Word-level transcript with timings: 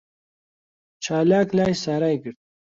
چالاک 1.03 1.49
لای 1.57 1.73
سارای 1.83 2.17
گرت. 2.21 2.37